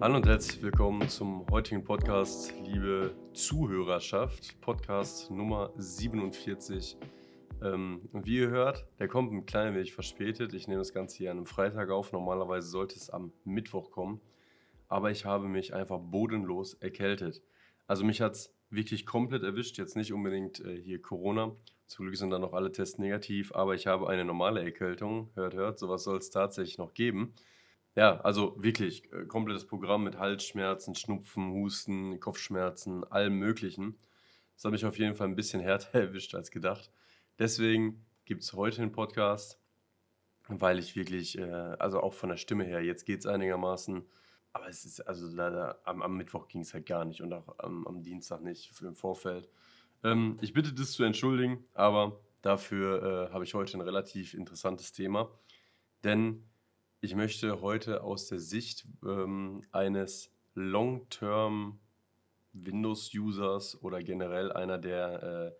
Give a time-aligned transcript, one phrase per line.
[0.00, 4.60] Hallo und herzlich willkommen zum heutigen Podcast, liebe Zuhörerschaft.
[4.60, 6.96] Podcast Nummer 47.
[7.62, 10.54] Ähm, wie ihr hört, der kommt ein klein wenig verspätet.
[10.54, 12.12] Ich nehme das Ganze hier an einem Freitag auf.
[12.12, 14.20] Normalerweise sollte es am Mittwoch kommen.
[14.86, 17.42] Aber ich habe mich einfach bodenlos erkältet.
[17.86, 19.78] Also mich hat es wirklich komplett erwischt.
[19.78, 21.54] Jetzt nicht unbedingt äh, hier Corona.
[21.86, 23.52] Zum Glück sind dann noch alle Tests negativ.
[23.54, 25.30] Aber ich habe eine normale Erkältung.
[25.34, 27.34] Hört, hört, sowas soll es tatsächlich noch geben.
[27.94, 33.96] Ja, also wirklich äh, komplettes Programm mit Halsschmerzen, Schnupfen, Husten, Kopfschmerzen, allem Möglichen.
[34.54, 36.90] Das hat mich auf jeden Fall ein bisschen härter erwischt als gedacht.
[37.38, 39.58] Deswegen gibt es heute einen Podcast,
[40.48, 44.04] weil ich wirklich, äh, also auch von der Stimme her, jetzt geht es einigermaßen,
[44.58, 47.58] aber es ist, also leider am, am Mittwoch ging es halt gar nicht und auch
[47.58, 49.48] am, am Dienstag nicht für im Vorfeld.
[50.04, 54.92] Ähm, ich bitte das zu entschuldigen, aber dafür äh, habe ich heute ein relativ interessantes
[54.92, 55.30] Thema,
[56.04, 56.44] denn
[57.00, 61.78] ich möchte heute aus der Sicht ähm, eines Long-Term
[62.52, 65.52] Windows-Users oder generell einer, der äh,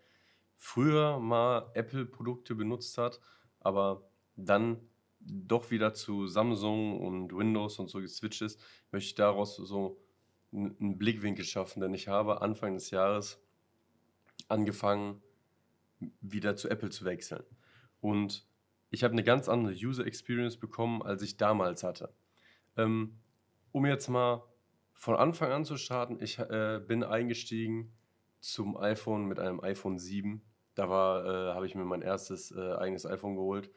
[0.56, 3.20] früher mal Apple-Produkte benutzt hat,
[3.60, 4.80] aber dann
[5.28, 10.00] doch wieder zu Samsung und Windows und so geswitcht ist, möchte ich daraus so
[10.52, 13.40] einen Blickwinkel schaffen, denn ich habe Anfang des Jahres
[14.48, 15.22] angefangen,
[16.20, 17.44] wieder zu Apple zu wechseln.
[18.00, 18.46] Und
[18.90, 22.14] ich habe eine ganz andere User Experience bekommen, als ich damals hatte.
[22.76, 23.18] Ähm,
[23.72, 24.44] um jetzt mal
[24.94, 27.92] von Anfang an zu starten, ich äh, bin eingestiegen
[28.40, 30.42] zum iPhone mit einem iPhone 7.
[30.74, 33.70] Da äh, habe ich mir mein erstes äh, eigenes iPhone geholt.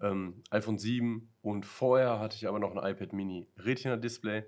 [0.00, 4.44] Ähm, iPhone 7 und vorher hatte ich aber noch ein iPad Mini Retina Display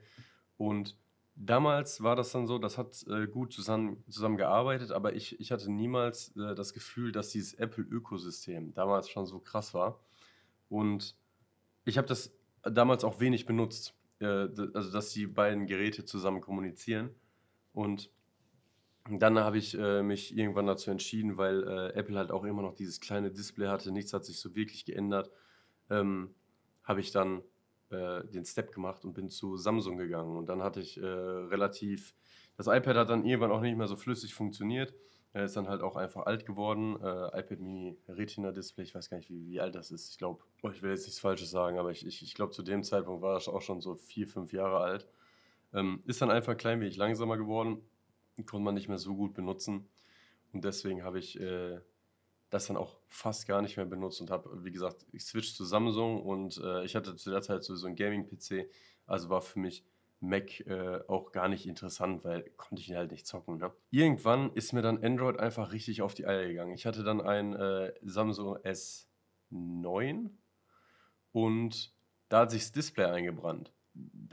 [0.56, 0.96] und
[1.36, 5.70] damals war das dann so, das hat äh, gut zusammen, zusammengearbeitet, aber ich, ich hatte
[5.70, 10.00] niemals äh, das Gefühl, dass dieses Apple-Ökosystem damals schon so krass war.
[10.68, 11.14] Und
[11.84, 17.10] ich habe das damals auch wenig benutzt, äh, also dass die beiden Geräte zusammen kommunizieren.
[17.72, 18.10] Und
[19.08, 22.74] dann habe ich äh, mich irgendwann dazu entschieden, weil äh, Apple halt auch immer noch
[22.74, 25.30] dieses kleine Display hatte, nichts hat sich so wirklich geändert,
[25.90, 26.34] ähm,
[26.82, 27.42] habe ich dann
[27.90, 30.36] äh, den Step gemacht und bin zu Samsung gegangen.
[30.36, 32.14] Und dann hatte ich äh, relativ,
[32.56, 34.94] das iPad hat dann irgendwann auch nicht mehr so flüssig funktioniert.
[35.32, 36.96] Er ist dann halt auch einfach alt geworden.
[37.00, 40.10] Äh, iPad Mini Retina Display, ich weiß gar nicht, wie, wie alt das ist.
[40.10, 42.62] Ich glaube, oh, ich will jetzt nichts Falsches sagen, aber ich, ich, ich glaube, zu
[42.62, 45.06] dem Zeitpunkt war das auch schon so vier, fünf Jahre alt.
[45.74, 47.82] Ähm, ist dann einfach ein klein wenig langsamer geworden,
[48.44, 49.88] konnte man nicht mehr so gut benutzen.
[50.52, 51.80] Und deswegen habe ich äh,
[52.50, 55.64] das dann auch fast gar nicht mehr benutzt und habe, wie gesagt, ich switch zu
[55.64, 58.70] Samsung und äh, ich hatte zu der Zeit sowieso einen Gaming-PC,
[59.06, 59.84] also war für mich
[60.20, 63.58] Mac äh, auch gar nicht interessant, weil konnte ich ihn halt nicht zocken.
[63.58, 63.72] Ne?
[63.90, 66.72] Irgendwann ist mir dann Android einfach richtig auf die Eier gegangen.
[66.72, 70.30] Ich hatte dann ein äh, Samsung S9
[71.32, 71.92] und
[72.28, 73.72] da hat sich das Display eingebrannt.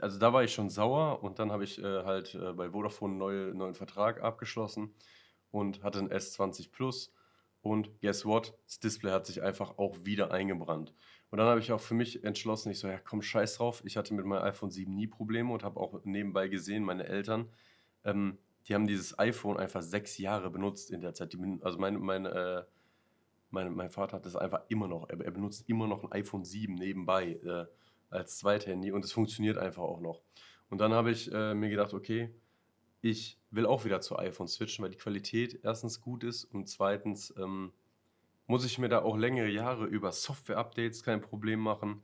[0.00, 3.12] Also da war ich schon sauer und dann habe ich äh, halt äh, bei Vodafone
[3.12, 4.94] einen neue, neuen Vertrag abgeschlossen
[5.50, 7.12] und hatte ein S20 Plus
[7.62, 8.54] und guess what?
[8.66, 10.92] Das Display hat sich einfach auch wieder eingebrannt.
[11.30, 13.82] Und dann habe ich auch für mich entschlossen, ich so, ja komm, scheiß drauf.
[13.86, 17.48] Ich hatte mit meinem iPhone 7 nie Probleme und habe auch nebenbei gesehen, meine Eltern,
[18.04, 18.38] ähm,
[18.68, 21.32] die haben dieses iPhone einfach sechs Jahre benutzt in der Zeit.
[21.32, 22.64] Die, also mein, mein, äh,
[23.50, 26.44] mein, mein Vater hat das einfach immer noch, er, er benutzt immer noch ein iPhone
[26.44, 27.66] 7 nebenbei äh,
[28.14, 30.22] als Zweithandy und es funktioniert einfach auch noch.
[30.70, 32.30] Und dann habe ich äh, mir gedacht, okay,
[33.00, 37.34] ich will auch wieder zu iPhone switchen, weil die Qualität erstens gut ist und zweitens
[37.36, 37.72] ähm,
[38.46, 42.02] muss ich mir da auch längere Jahre über Software-Updates kein Problem machen.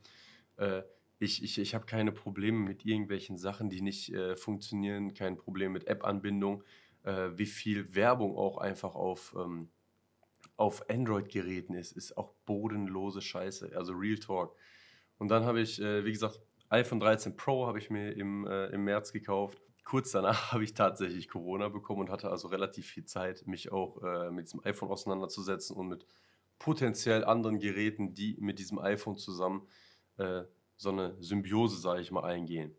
[0.56, 0.82] Äh,
[1.18, 5.72] ich ich, ich habe keine Probleme mit irgendwelchen Sachen, die nicht äh, funktionieren, kein Problem
[5.72, 6.64] mit App-Anbindung.
[7.02, 9.70] Äh, wie viel Werbung auch einfach auf, ähm,
[10.56, 14.54] auf Android-Geräten ist, ist auch bodenlose Scheiße, also Real Talk.
[15.20, 18.66] Und dann habe ich, äh, wie gesagt, iPhone 13 Pro habe ich mir im, äh,
[18.66, 19.60] im März gekauft
[19.90, 24.00] kurz danach habe ich tatsächlich Corona bekommen und hatte also relativ viel Zeit, mich auch
[24.02, 26.06] äh, mit diesem iPhone auseinanderzusetzen und mit
[26.60, 29.66] potenziell anderen Geräten, die mit diesem iPhone zusammen
[30.18, 30.42] äh,
[30.76, 32.76] so eine Symbiose, sage ich mal, eingehen.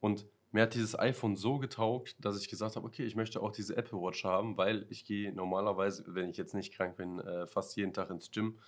[0.00, 3.52] Und mir hat dieses iPhone so getaugt, dass ich gesagt habe, okay, ich möchte auch
[3.52, 7.46] diese Apple Watch haben, weil ich gehe normalerweise, wenn ich jetzt nicht krank bin, äh,
[7.46, 8.58] fast jeden Tag ins Gym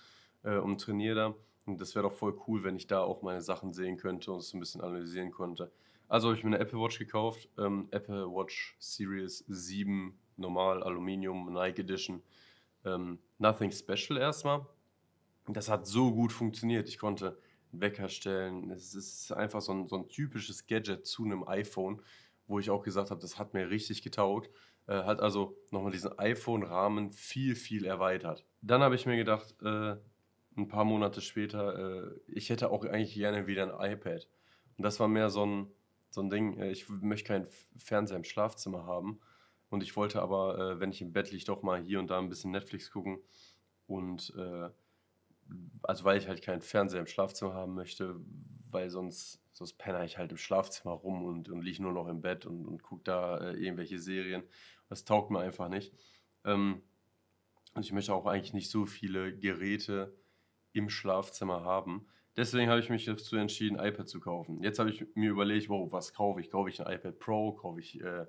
[0.43, 1.35] äh, und trainiere da.
[1.69, 4.39] Und das wäre doch voll cool, wenn ich da auch meine Sachen sehen könnte und
[4.39, 5.71] es ein bisschen analysieren konnte.
[6.07, 11.53] Also habe ich mir eine Apple Watch gekauft, ähm, Apple Watch Series 7, normal, Aluminium,
[11.53, 12.23] Nike Edition.
[12.83, 14.65] Ähm, nothing special erstmal.
[15.47, 16.89] Das hat so gut funktioniert.
[16.89, 17.37] Ich konnte
[17.71, 18.71] einen Wecker stellen.
[18.71, 22.01] Es ist einfach so ein, so ein typisches Gadget zu einem iPhone,
[22.47, 24.49] wo ich auch gesagt habe, das hat mir richtig getaugt.
[24.87, 28.45] Äh, hat also nochmal diesen iPhone-Rahmen viel, viel erweitert.
[28.61, 29.97] Dann habe ich mir gedacht, äh,
[30.59, 34.27] ein paar Monate später, äh, ich hätte auch eigentlich gerne wieder ein iPad.
[34.77, 35.67] Und das war mehr so ein,
[36.09, 37.47] so ein Ding, äh, ich möchte keinen
[37.77, 39.19] Fernseher im Schlafzimmer haben.
[39.69, 42.19] Und ich wollte aber, äh, wenn ich im Bett liege, doch mal hier und da
[42.19, 43.19] ein bisschen Netflix gucken.
[43.87, 44.69] Und äh,
[45.83, 48.15] also weil ich halt keinen Fernseher im Schlafzimmer haben möchte,
[48.69, 52.21] weil sonst, sonst penne ich halt im Schlafzimmer rum und, und liege nur noch im
[52.21, 54.43] Bett und, und gucke da äh, irgendwelche Serien.
[54.89, 55.93] Das taugt mir einfach nicht.
[56.45, 56.81] Ähm,
[57.73, 60.15] und ich möchte auch eigentlich nicht so viele Geräte
[60.73, 62.07] im Schlafzimmer haben.
[62.37, 64.63] Deswegen habe ich mich dazu entschieden, ein iPad zu kaufen.
[64.63, 66.49] Jetzt habe ich mir überlegt, wow, was kaufe ich?
[66.49, 67.51] Kaufe ich ein iPad Pro?
[67.53, 68.27] Kaufe ich äh, ein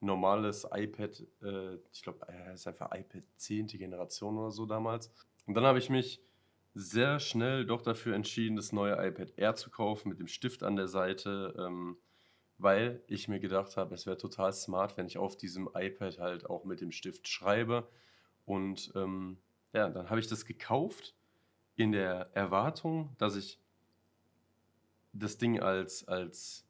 [0.00, 1.22] normales iPad?
[1.42, 3.68] Äh, ich glaube, es ist einfach iPad 10.
[3.68, 5.12] Generation oder so damals.
[5.46, 6.20] Und dann habe ich mich
[6.74, 10.76] sehr schnell doch dafür entschieden, das neue iPad Air zu kaufen mit dem Stift an
[10.76, 11.98] der Seite, ähm,
[12.58, 16.48] weil ich mir gedacht habe, es wäre total smart, wenn ich auf diesem iPad halt
[16.48, 17.88] auch mit dem Stift schreibe.
[18.44, 19.38] Und ähm,
[19.72, 21.14] ja, dann habe ich das gekauft
[21.82, 23.58] in der Erwartung, dass ich
[25.12, 26.66] das Ding als, als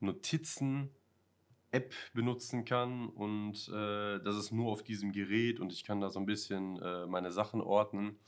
[0.00, 6.10] Notizen-App benutzen kann und äh, das ist nur auf diesem Gerät und ich kann da
[6.10, 8.18] so ein bisschen äh, meine Sachen ordnen.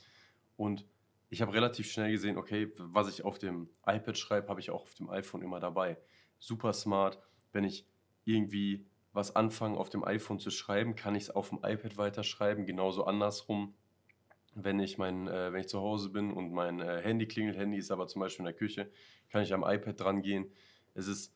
[0.57, 0.85] Und
[1.31, 4.83] ich habe relativ schnell gesehen, okay, was ich auf dem iPad schreibe, habe ich auch
[4.83, 5.99] auf dem iPhone immer dabei.
[6.39, 7.19] Super smart.
[7.53, 7.87] Wenn ich
[8.25, 12.67] irgendwie was anfange auf dem iPhone zu schreiben, kann ich es auf dem iPad weiterschreiben.
[12.67, 13.75] Genauso andersrum,
[14.55, 17.79] wenn ich, mein, äh, wenn ich zu Hause bin und mein äh, Handy klingelt, Handy
[17.79, 18.91] ist aber zum Beispiel in der Küche,
[19.31, 20.51] kann ich am iPad dran gehen.
[20.95, 21.35] Es ist,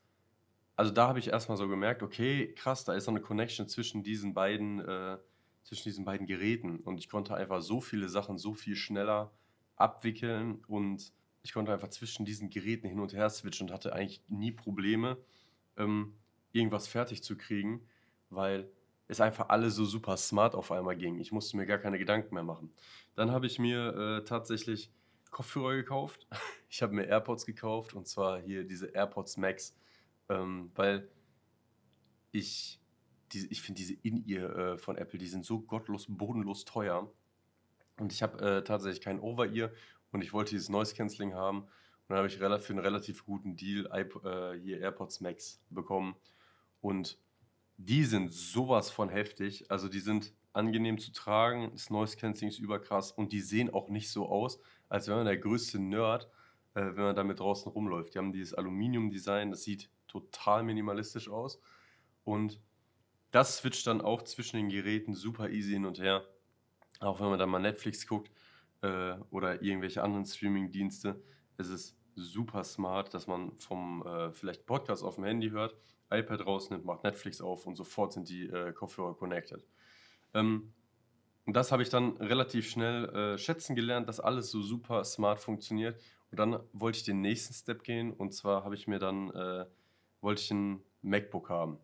[0.75, 4.03] also da habe ich erstmal so gemerkt, okay, krass, da ist so eine Connection zwischen
[4.03, 5.17] diesen beiden, äh,
[5.63, 6.79] zwischen diesen beiden Geräten.
[6.79, 9.31] Und ich konnte einfach so viele Sachen so viel schneller
[9.75, 11.13] abwickeln und
[11.43, 15.17] ich konnte einfach zwischen diesen Geräten hin und her switchen und hatte eigentlich nie Probleme,
[15.77, 16.15] ähm,
[16.51, 17.85] irgendwas fertig zu kriegen,
[18.29, 18.71] weil
[19.13, 21.19] es einfach alles so super smart auf einmal ging.
[21.19, 22.71] Ich musste mir gar keine Gedanken mehr machen.
[23.15, 24.91] Dann habe ich mir äh, tatsächlich
[25.31, 26.27] Kopfhörer gekauft.
[26.73, 29.75] Ich habe mir AirPods gekauft und zwar hier diese AirPods Max,
[30.27, 31.07] ähm, weil
[32.31, 32.79] ich,
[33.31, 37.13] ich finde diese In-Ear äh, von Apple, die sind so gottlos, bodenlos teuer.
[37.99, 39.69] Und ich habe äh, tatsächlich kein Over-Ear
[40.11, 41.59] und ich wollte dieses Noise Cancelling haben.
[41.59, 41.69] Und
[42.09, 46.15] dann habe ich für einen relativ guten Deal äh, hier AirPods Max bekommen.
[46.81, 47.19] Und
[47.77, 49.69] die sind sowas von heftig.
[49.69, 53.89] Also die sind angenehm zu tragen, das Noise Cancelling ist überkrass und die sehen auch
[53.89, 56.29] nicht so aus, als wäre man der größte Nerd,
[56.75, 58.13] äh, wenn man damit draußen rumläuft.
[58.13, 61.59] Die haben dieses Aluminium-Design, das sieht total minimalistisch aus
[62.23, 62.61] und
[63.31, 66.23] das switcht dann auch zwischen den Geräten super easy hin und her.
[66.99, 68.31] Auch wenn man dann mal Netflix guckt
[68.81, 71.21] äh, oder irgendwelche anderen Streaming-Dienste,
[71.57, 75.75] es ist super smart, dass man vom äh, vielleicht Podcast auf dem Handy hört,
[76.13, 79.65] iPad rausnimmt, macht Netflix auf und sofort sind die äh, Kopfhörer connected.
[80.33, 80.73] Ähm,
[81.45, 85.39] und das habe ich dann relativ schnell äh, schätzen gelernt, dass alles so super smart
[85.39, 85.99] funktioniert.
[86.31, 89.65] Und dann wollte ich den nächsten Step gehen und zwar habe ich mir dann äh,
[90.21, 91.77] wollte ich ein MacBook haben.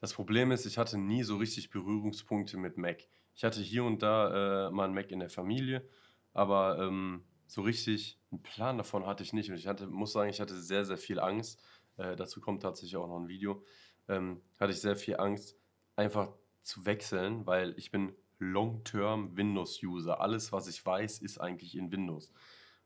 [0.00, 3.06] Das Problem ist, ich hatte nie so richtig Berührungspunkte mit Mac.
[3.34, 5.86] Ich hatte hier und da äh, mal einen Mac in der Familie,
[6.32, 9.50] aber ähm, so richtig einen Plan davon hatte ich nicht.
[9.50, 11.62] Und ich hatte, muss sagen, ich hatte sehr, sehr viel Angst.
[11.96, 13.64] Äh, dazu kommt tatsächlich auch noch ein Video.
[14.08, 15.56] Ähm, hatte ich sehr viel Angst,
[15.96, 20.20] einfach zu wechseln, weil ich bin Long-Term Windows-User.
[20.20, 22.32] Alles, was ich weiß, ist eigentlich in Windows.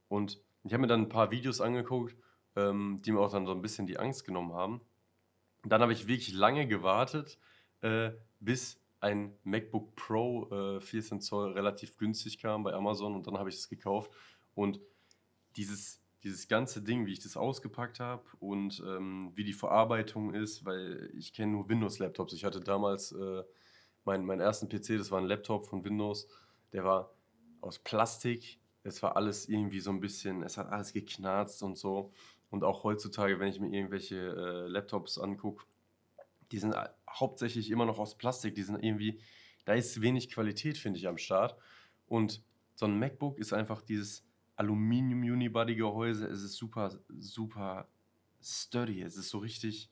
[0.09, 2.17] Und ich habe mir dann ein paar Videos angeguckt,
[2.57, 4.81] ähm, die mir auch dann so ein bisschen die Angst genommen haben.
[5.65, 7.39] Dann habe ich wirklich lange gewartet,
[7.81, 13.39] äh, bis ein MacBook Pro äh, 14 Zoll relativ günstig kam bei Amazon und dann
[13.39, 14.11] habe ich es gekauft.
[14.55, 14.81] Und
[15.57, 20.65] dieses, dieses ganze Ding, wie ich das ausgepackt habe und ähm, wie die Verarbeitung ist,
[20.65, 22.33] weil ich kenne nur Windows-Laptops.
[22.33, 23.43] Ich hatte damals äh,
[24.05, 26.29] meinen, meinen ersten PC, das war ein Laptop von Windows,
[26.73, 27.13] der war
[27.61, 28.59] aus Plastik.
[28.83, 32.13] Es war alles irgendwie so ein bisschen, es hat alles geknarzt und so.
[32.51, 35.65] Und auch heutzutage, wenn ich mir irgendwelche äh, Laptops angucke,
[36.53, 36.75] die sind
[37.11, 38.55] hauptsächlich immer noch aus Plastik.
[38.55, 39.21] Die sind irgendwie,
[39.65, 41.57] da ist wenig Qualität, finde ich, am Start.
[42.07, 42.43] Und
[42.75, 44.26] so ein MacBook ist einfach dieses
[44.57, 46.27] Aluminium-Unibody-Gehäuse.
[46.27, 47.89] Es ist super, super
[48.43, 49.03] sturdy.
[49.03, 49.91] Es ist so richtig,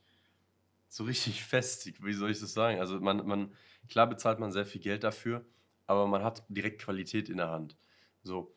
[0.88, 2.04] so richtig festig.
[2.04, 2.80] Wie soll ich das sagen?
[2.80, 3.52] Also man, man,
[3.88, 5.44] klar bezahlt man sehr viel Geld dafür,
[5.86, 7.76] aber man hat direkt Qualität in der Hand.
[8.22, 8.54] So.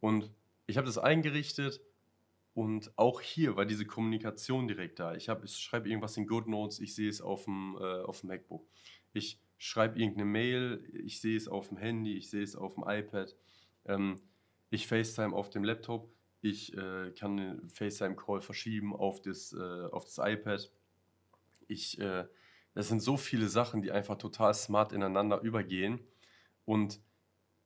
[0.00, 0.30] Und
[0.66, 1.80] ich habe das eingerichtet
[2.54, 5.14] und auch hier war diese Kommunikation direkt da.
[5.14, 8.66] Ich, ich schreibe irgendwas in GoodNotes, ich sehe es auf dem, äh, auf dem MacBook.
[9.12, 12.84] Ich schreibe irgendeine Mail, ich sehe es auf dem Handy, ich sehe es auf dem
[12.86, 13.34] iPad.
[13.86, 14.16] Ähm,
[14.76, 16.08] ich FaceTime auf dem Laptop,
[16.40, 20.70] ich äh, kann den FaceTime-Call verschieben auf das, äh, auf das iPad.
[21.66, 22.26] Ich äh,
[22.76, 25.98] das sind so viele Sachen, die einfach total smart ineinander übergehen.
[26.66, 27.00] Und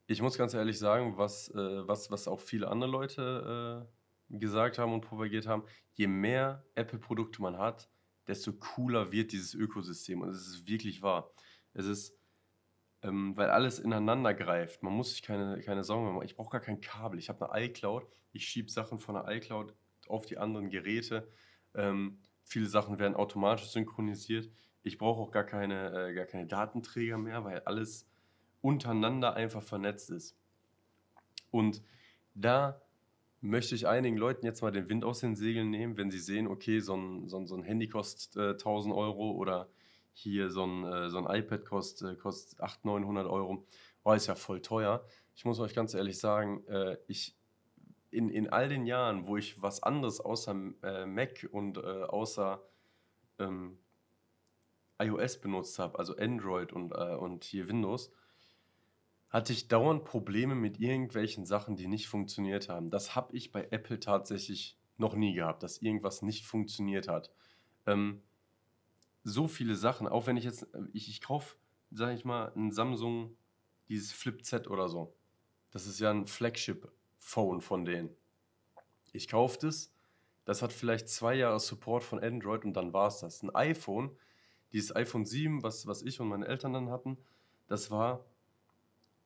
[0.06, 3.88] ich muss ganz ehrlich sagen, was, äh, was, was auch viele andere Leute
[4.30, 5.64] äh, gesagt haben und propagiert haben,
[5.94, 7.90] je mehr Apple-Produkte man hat,
[8.28, 10.22] desto cooler wird dieses Ökosystem.
[10.22, 11.32] Und es ist wirklich wahr.
[11.74, 12.16] Es ist,
[13.02, 14.82] ähm, weil alles ineinander greift.
[14.82, 16.24] Man muss sich keine, keine Sorgen machen.
[16.24, 17.18] Ich brauche gar kein Kabel.
[17.18, 18.06] Ich habe eine iCloud.
[18.32, 19.74] Ich schiebe Sachen von der iCloud
[20.08, 21.28] auf die anderen Geräte.
[21.74, 24.50] Ähm, viele Sachen werden automatisch synchronisiert.
[24.82, 28.06] Ich brauche auch gar keine, äh, gar keine Datenträger mehr, weil alles
[28.60, 30.36] untereinander einfach vernetzt ist.
[31.50, 31.82] Und
[32.34, 32.80] da
[33.40, 36.46] möchte ich einigen Leuten jetzt mal den Wind aus den Segeln nehmen, wenn sie sehen,
[36.46, 39.68] okay, so ein, so ein, so ein Handy kostet äh, 1000 Euro oder
[40.12, 43.66] hier so ein, äh, so ein iPad kostet, kostet 800, 900 Euro.
[44.04, 45.04] Oh, ist ja voll teuer.
[45.34, 47.36] Ich muss euch ganz ehrlich sagen, äh, ich,
[48.10, 52.60] in, in all den Jahren, wo ich was anderes außer äh, Mac und außer
[53.38, 53.78] ähm,
[54.98, 58.12] iOS benutzt habe, also Android und, und hier Windows,
[59.30, 62.90] hatte ich dauernd Probleme mit irgendwelchen Sachen, die nicht funktioniert haben.
[62.90, 67.30] Das habe ich bei Apple tatsächlich noch nie gehabt, dass irgendwas nicht funktioniert hat.
[67.86, 68.22] Ähm,
[69.22, 71.56] so viele Sachen, auch wenn ich jetzt, ich, ich kaufe,
[71.90, 73.36] sage ich mal, ein Samsung,
[73.88, 75.14] dieses Flip Z oder so.
[75.72, 78.10] Das ist ja ein Flagship-Phone von denen.
[79.12, 79.92] Ich kaufe das,
[80.44, 83.42] das hat vielleicht zwei Jahre Support von Android und dann war es das.
[83.42, 84.16] Ein iPhone,
[84.72, 87.18] dieses iPhone 7, was, was ich und meine Eltern dann hatten,
[87.66, 88.24] das war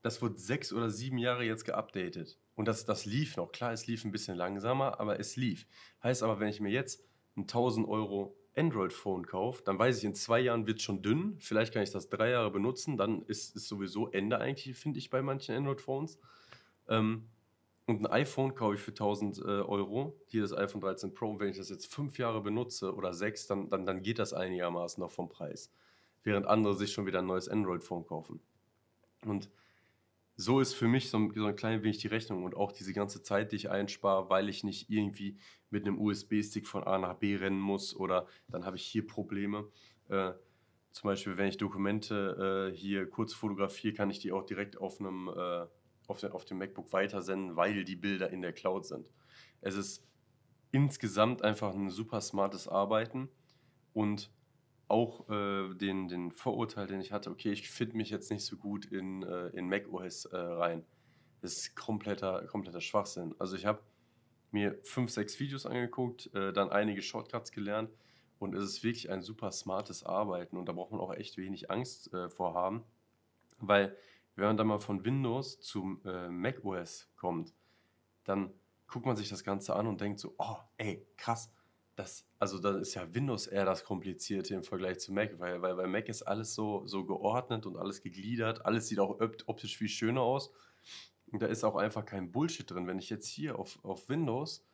[0.04, 2.38] das wurde sechs oder sieben Jahre jetzt geupdatet.
[2.56, 3.52] Und das, das lief noch.
[3.52, 5.66] Klar, es lief ein bisschen langsamer, aber es lief.
[6.02, 7.02] Heißt aber, wenn ich mir jetzt
[7.38, 11.36] ein 1000 Euro Android-Phone kaufe, dann weiß ich, in zwei Jahren wird es schon dünn.
[11.40, 12.96] Vielleicht kann ich das drei Jahre benutzen.
[12.96, 16.18] Dann ist es sowieso Ende eigentlich, finde ich, bei manchen Android-Phones.
[16.88, 17.28] Ähm,
[17.86, 20.18] und ein iPhone kaufe ich für 1000 äh, Euro.
[20.26, 21.38] Hier das iPhone 13 Pro.
[21.38, 25.02] Wenn ich das jetzt fünf Jahre benutze oder sechs, dann, dann, dann geht das einigermaßen
[25.02, 25.70] noch vom Preis.
[26.22, 28.40] Während andere sich schon wieder ein neues Android-Phone kaufen.
[29.26, 29.50] Und
[30.36, 32.92] so ist für mich so ein, so ein klein wenig die Rechnung und auch diese
[32.92, 35.36] ganze Zeit, die ich einspare, weil ich nicht irgendwie
[35.70, 39.68] mit einem USB-Stick von A nach B rennen muss oder dann habe ich hier Probleme.
[40.08, 40.32] Äh,
[40.90, 45.00] zum Beispiel, wenn ich Dokumente äh, hier kurz fotografiere, kann ich die auch direkt auf
[45.00, 45.66] einem äh,
[46.06, 49.10] auf, den, auf dem MacBook weitersenden, weil die Bilder in der Cloud sind.
[49.60, 50.06] Es ist
[50.70, 53.28] insgesamt einfach ein super smartes Arbeiten
[53.92, 54.30] und
[54.88, 58.56] auch äh, den, den Vorurteil, den ich hatte, okay, ich finde mich jetzt nicht so
[58.56, 60.84] gut in, äh, in macOS äh, rein.
[61.40, 63.34] Das ist kompletter, kompletter Schwachsinn.
[63.38, 63.80] Also ich habe
[64.50, 67.90] mir fünf, sechs Videos angeguckt, äh, dann einige Shortcuts gelernt
[68.38, 71.70] und es ist wirklich ein super smartes Arbeiten und da braucht man auch echt wenig
[71.70, 72.84] Angst äh, vor haben,
[73.58, 73.96] weil
[74.36, 77.52] wenn man dann mal von Windows zum äh, macOS kommt,
[78.24, 78.52] dann
[78.86, 81.52] guckt man sich das Ganze an und denkt so, oh, ey, krass,
[81.96, 85.76] das, also da ist ja Windows eher das Komplizierte im Vergleich zu Mac, weil, weil
[85.76, 89.88] bei Mac ist alles so, so geordnet und alles gegliedert, alles sieht auch optisch viel
[89.88, 90.50] schöner aus.
[91.26, 92.86] Und da ist auch einfach kein Bullshit drin.
[92.86, 94.64] Wenn ich jetzt hier auf, auf Windows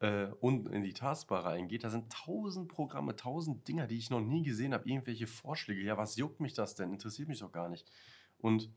[0.00, 4.20] äh, unten in die Taskbar reingehe, da sind tausend Programme, tausend Dinger, die ich noch
[4.20, 5.82] nie gesehen habe, irgendwelche Vorschläge.
[5.82, 6.92] Ja, was juckt mich das denn?
[6.92, 7.90] Interessiert mich doch gar nicht.
[8.38, 8.70] Und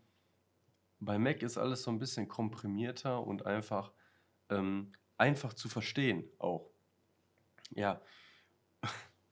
[1.00, 3.92] bei Mac ist alles so ein bisschen komprimierter und einfach,
[4.50, 6.71] ähm, einfach zu verstehen auch.
[7.76, 8.02] Ja.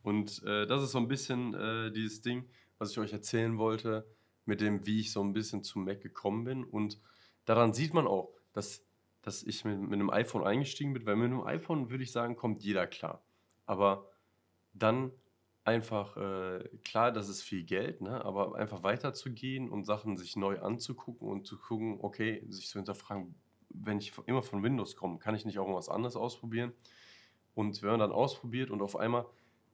[0.02, 4.08] Und äh, das ist so ein bisschen äh, dieses Ding, was ich euch erzählen wollte,
[4.46, 6.64] mit dem, wie ich so ein bisschen zum Mac gekommen bin.
[6.64, 7.00] Und
[7.46, 8.86] daran sieht man auch, dass,
[9.22, 12.36] dass ich mit, mit einem iPhone eingestiegen bin, weil mit einem iPhone würde ich sagen,
[12.36, 13.24] kommt jeder klar.
[13.66, 14.10] Aber
[14.74, 15.12] dann
[15.64, 18.24] einfach, äh, klar, das ist viel Geld, ne?
[18.26, 23.36] aber einfach weiterzugehen und Sachen sich neu anzugucken und zu gucken, okay, sich zu hinterfragen,
[23.70, 26.74] wenn ich immer von Windows komme, kann ich nicht auch irgendwas anderes ausprobieren?
[27.60, 29.26] Und wenn man dann ausprobiert und auf einmal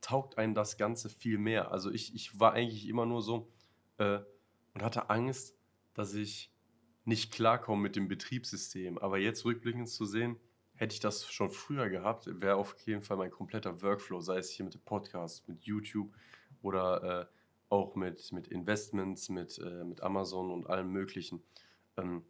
[0.02, 1.72] taugt einem das Ganze viel mehr.
[1.72, 3.48] Also ich, ich war eigentlich immer nur so
[4.00, 4.22] äh,
[4.74, 5.56] und hatte Angst,
[5.94, 6.52] dass ich
[7.04, 8.98] nicht klarkomme mit dem Betriebssystem.
[8.98, 10.38] Aber jetzt rückblickend zu sehen,
[10.74, 14.50] hätte ich das schon früher gehabt, wäre auf jeden Fall mein kompletter Workflow, sei es
[14.50, 16.12] hier mit dem Podcast, mit YouTube
[16.64, 17.26] oder äh,
[17.70, 21.44] auch mit, mit Investments, mit, äh, mit Amazon und allem Möglichen.
[21.98, 22.24] Ähm,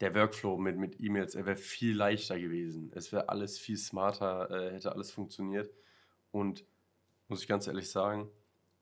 [0.00, 2.90] der Workflow mit, mit E-Mails, er wäre viel leichter gewesen.
[2.94, 5.70] Es wäre alles viel smarter, äh, hätte alles funktioniert.
[6.30, 6.64] Und
[7.28, 8.28] muss ich ganz ehrlich sagen,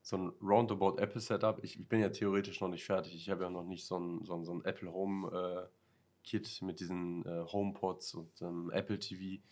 [0.02, 3.14] so ein Roundabout Apple Setup, ich, ich bin ja theoretisch noch nicht fertig.
[3.14, 5.68] Ich habe ja noch nicht so ein, so ein, so ein Apple Home äh,
[6.24, 9.42] Kit mit diesen äh, HomePods und ähm, Apple TV.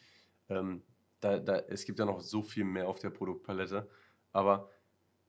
[0.49, 0.83] Ähm,
[1.21, 3.89] da, da, es gibt ja noch so viel mehr auf der Produktpalette.
[4.33, 4.69] Aber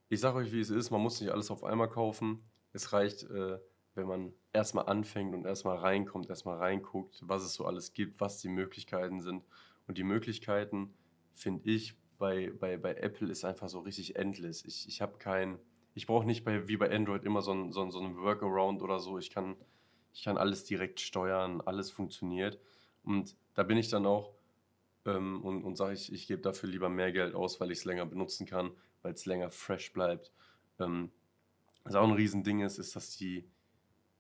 [0.10, 2.44] ich sage euch, wie es ist, man muss nicht alles auf einmal kaufen.
[2.72, 3.60] Es reicht, äh,
[3.96, 8.40] wenn man erstmal anfängt und erstmal reinkommt, erstmal reinguckt, was es so alles gibt, was
[8.40, 9.44] die Möglichkeiten sind.
[9.88, 10.94] Und die Möglichkeiten,
[11.34, 14.64] finde ich, bei, bei, bei Apple ist einfach so richtig endless.
[14.66, 15.60] Ich, ich habe kein,
[15.94, 18.82] ich brauche nicht bei, wie bei Android immer so ein, so, ein, so ein Workaround
[18.82, 19.18] oder so.
[19.18, 19.56] Ich kann,
[20.14, 22.60] ich kann alles direkt steuern, alles funktioniert.
[23.04, 24.34] Und da bin ich dann auch
[25.06, 27.86] ähm, und, und sage ich, ich gebe dafür lieber mehr Geld aus, weil ich es
[27.86, 28.72] länger benutzen kann,
[29.02, 30.32] weil es länger fresh bleibt.
[30.80, 31.12] Ähm,
[31.84, 33.50] was auch ein Riesending ist, ist, dass die,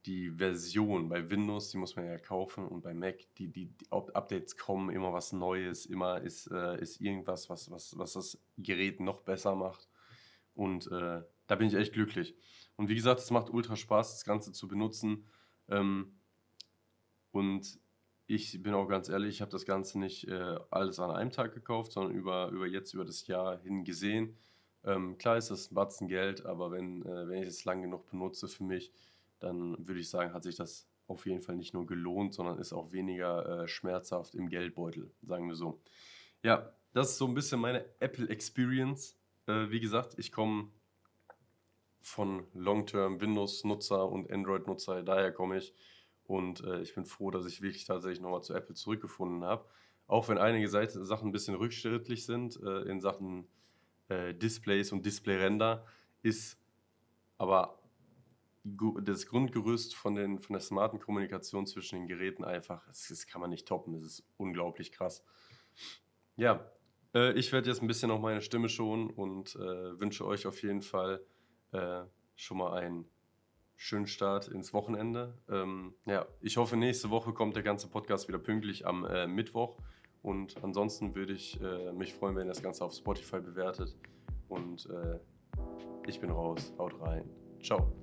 [0.05, 3.91] die Version bei Windows, die muss man ja kaufen und bei Mac, die, die, die
[3.91, 8.99] Updates kommen, immer was Neues, immer ist, äh, ist irgendwas, was, was, was das Gerät
[8.99, 9.87] noch besser macht.
[10.55, 12.35] Und äh, da bin ich echt glücklich.
[12.75, 15.25] Und wie gesagt, es macht ultra Spaß, das Ganze zu benutzen.
[15.69, 16.13] Ähm,
[17.31, 17.79] und
[18.27, 21.53] ich bin auch ganz ehrlich, ich habe das Ganze nicht äh, alles an einem Tag
[21.53, 24.37] gekauft, sondern über, über jetzt, über das Jahr hin gesehen.
[24.83, 28.09] Ähm, klar ist das ein Batzen Geld, aber wenn, äh, wenn ich es lang genug
[28.09, 28.91] benutze für mich,
[29.43, 32.73] dann würde ich sagen, hat sich das auf jeden Fall nicht nur gelohnt, sondern ist
[32.73, 35.81] auch weniger äh, schmerzhaft im Geldbeutel, sagen wir so.
[36.41, 39.17] Ja, das ist so ein bisschen meine Apple Experience.
[39.47, 40.69] Äh, wie gesagt, ich komme
[42.01, 45.73] von Long-Term Windows-Nutzer und Android-Nutzer, daher komme ich.
[46.25, 49.65] Und äh, ich bin froh, dass ich wirklich tatsächlich nochmal zu Apple zurückgefunden habe.
[50.07, 53.47] Auch wenn einige Seite, Sachen ein bisschen rückschrittlich sind äh, in Sachen
[54.09, 55.85] äh, Displays und Display-Render,
[56.21, 56.57] ist
[57.37, 57.82] aber
[58.63, 63.41] das Grundgerüst von, den, von der smarten Kommunikation zwischen den Geräten einfach, das, das kann
[63.41, 65.23] man nicht toppen, das ist unglaublich krass.
[66.35, 66.71] Ja,
[67.13, 70.61] äh, ich werde jetzt ein bisschen noch meine Stimme schonen und äh, wünsche euch auf
[70.63, 71.25] jeden Fall
[71.71, 72.03] äh,
[72.35, 73.05] schon mal einen
[73.75, 75.37] schönen Start ins Wochenende.
[75.49, 79.77] Ähm, ja, ich hoffe, nächste Woche kommt der ganze Podcast wieder pünktlich am äh, Mittwoch.
[80.21, 83.93] Und ansonsten würde ich äh, mich freuen, wenn ihr das Ganze auf Spotify bewertet.
[84.47, 85.19] Und äh,
[86.07, 86.73] ich bin raus.
[86.77, 87.29] Haut rein.
[87.61, 87.93] Ciao.